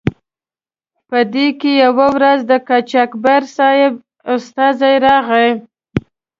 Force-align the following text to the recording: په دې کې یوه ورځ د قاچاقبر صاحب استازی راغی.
په 1.09 1.19
دې 1.33 1.47
کې 1.59 1.71
یوه 1.83 2.07
ورځ 2.15 2.39
د 2.51 2.53
قاچاقبر 2.67 3.41
صاحب 3.57 3.93
استازی 4.35 4.95
راغی. 5.05 5.49